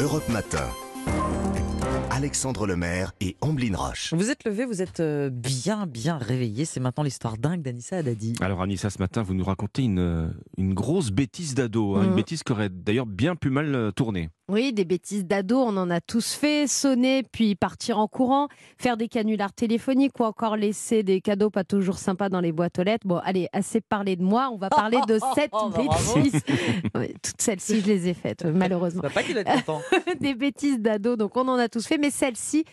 [0.00, 0.64] Europe Matin.
[2.10, 4.12] Alexandre Lemaire et Amblin Roche.
[4.14, 6.64] Vous êtes levé, vous êtes euh, bien, bien réveillé.
[6.64, 8.34] C'est maintenant l'histoire dingue d'Anissa Haddadi.
[8.40, 12.16] Alors Anissa, ce matin, vous nous racontez une, une grosse bêtise d'ado, hein, une Mhm.
[12.16, 14.30] bêtise qui aurait d'ailleurs bien pu mal euh, tourner.
[14.50, 18.48] Oui, des bêtises d'ado, on en a tous fait, sonner puis partir en courant,
[18.78, 22.78] faire des canulars téléphoniques ou encore laisser des cadeaux pas toujours sympas dans les boîtes
[22.78, 23.06] aux lettres.
[23.06, 26.40] Bon, allez, assez parlé de moi, on va parler de cette Oh, bêtise.
[27.22, 29.02] Toutes celles-ci, je les ai faites, malheureusement.
[29.12, 29.82] Pas qu'il content.
[30.20, 32.64] des bêtises d'ado, donc on en a tous fait, mais celle-ci,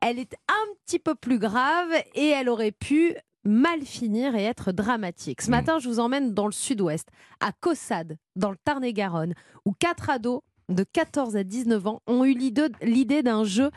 [0.00, 4.70] elle est un petit peu plus grave et elle aurait pu mal finir et être
[4.70, 5.42] dramatique.
[5.42, 5.50] Ce Mm.
[5.50, 7.08] matin, je vous emmène dans le sud-ouest,
[7.40, 12.34] à Caussade, dans le Tarn-et-Garonne, où quatre ados de 14 à 19 ans ont eu
[12.34, 13.70] l'idée d'un jeu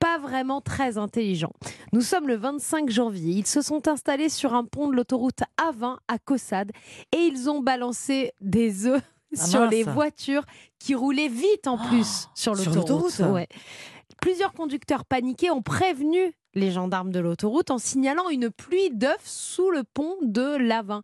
[0.00, 1.52] pas vraiment très intelligent.
[1.92, 3.34] Nous sommes le 25 janvier.
[3.34, 6.72] Ils se sont installés sur un pont de l'autoroute A20 à Caussade
[7.12, 9.02] et ils ont balancé des œufs
[9.36, 10.44] Ah sur les voitures
[10.78, 13.18] qui roulaient vite en plus sur sur l'autoroute.
[13.18, 13.46] Ouais.
[14.22, 19.70] Plusieurs conducteurs paniqués ont prévenu les gendarmes de l'autoroute en signalant une pluie d'œufs sous
[19.70, 21.02] le pont de l'A20.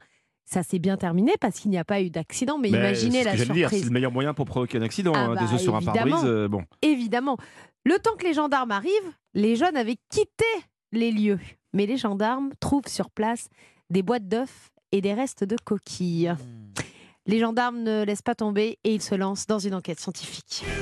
[0.48, 3.32] Ça s'est bien terminé parce qu'il n'y a pas eu d'accident, mais, Mais imaginez la
[3.32, 3.80] que j'allais dire, surprise.
[3.80, 5.82] c'est le meilleur moyen pour provoquer un accident, Ah hein, bah, des œufs sur un
[5.82, 6.14] pare-brise.
[6.24, 6.62] euh, bon.
[6.82, 7.36] Évidemment.
[7.84, 10.44] Le temps que les gendarmes arrivent, les jeunes avaient quitté
[10.92, 11.40] les lieux.
[11.72, 13.48] Mais les gendarmes trouvent sur place
[13.90, 16.32] des boîtes d'œufs et des restes de coquilles.
[17.26, 20.64] Les gendarmes ne laissent pas tomber et ils se lancent dans une enquête scientifique.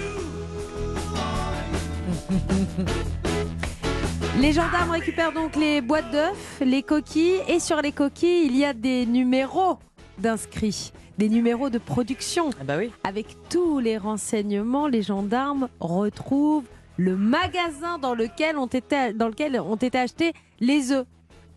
[4.41, 8.65] Les gendarmes récupèrent donc les boîtes d'œufs, les coquilles, et sur les coquilles, il y
[8.65, 9.79] a des numéros
[10.19, 12.51] d'inscrits, des numéros de production.
[12.61, 12.91] Ah bah oui.
[13.05, 16.65] Avec tous les renseignements, les gendarmes retrouvent
[16.97, 21.07] le magasin dans lequel ont été, dans lequel ont été achetés les œufs.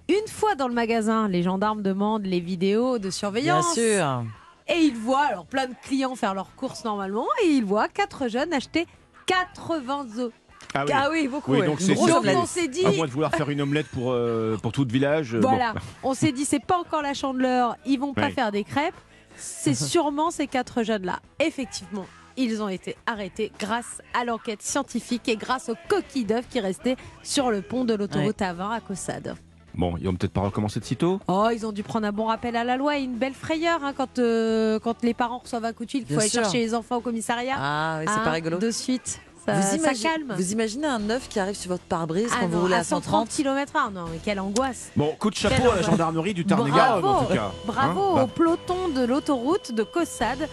[0.08, 3.74] Une fois dans le magasin, les gendarmes demandent les vidéos de Bien surveillance.
[3.74, 4.24] sûr.
[4.68, 8.28] Et ils voient alors plein de clients faire leurs courses normalement et ils voient quatre
[8.28, 8.86] jeunes acheter
[9.26, 10.32] 80 œufs.
[10.74, 10.92] Ah oui.
[10.94, 11.52] Ah oui, beaucoup.
[11.54, 11.66] Oui, ouais.
[11.66, 14.58] donc sûr Donc on s'est dit, À moins de vouloir faire une omelette pour, euh,
[14.58, 15.34] pour tout le village.
[15.36, 15.50] euh, bon.
[15.50, 15.74] voilà,
[16.04, 18.32] on s'est dit c'est pas encore la chandeleur, ils vont pas Ouais.
[18.32, 18.94] faire des crêpes.
[19.36, 21.20] C'est sûrement ces quatre jeunes-là.
[21.40, 26.60] Effectivement, ils ont été arrêtés grâce à l'enquête scientifique et grâce aux coquilles d'œufs qui
[26.60, 29.36] restaient sur le pont de l'autoroute A20 à Caussade.
[29.74, 31.20] Bon, ils vont peut-être pas recommencer de sitôt.
[31.28, 33.84] Oh, ils ont dû prendre un bon rappel à la loi et une belle frayeur
[33.84, 36.30] hein, quand, euh, quand les parents reçoivent un coup de fil, qu'il Bien faut aller
[36.32, 36.42] sûr.
[36.44, 37.56] chercher les enfants au commissariat.
[37.60, 38.58] Ah oui, c'est Hein, pas rigolo.
[38.58, 39.22] De suite,
[39.54, 40.34] ça, vous, ça calme.
[40.38, 42.84] vous imaginez un œuf qui arrive sur votre pare-brise Ah quand non, vous roulez à
[42.84, 43.94] 130 130 km/h.
[43.94, 44.92] Non, mais quelle angoisse.
[44.96, 47.28] Bon, coup de chapeau Quelle à la gendarmerie du Tarn-et-Garonne en Bravo.
[47.28, 47.52] tout cas.
[47.66, 50.48] Bravo Hein au peloton de l'autoroute de Caussade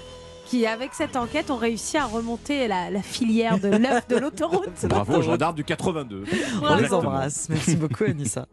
[0.47, 4.69] qui, avec cette enquête, ont réussi à remonter la, la filière de l'œuf de l'autoroute.
[4.85, 6.25] Bravo aux gendarmes du 82.
[6.63, 7.49] On les embrasse.
[7.49, 8.47] Merci beaucoup, Anissa.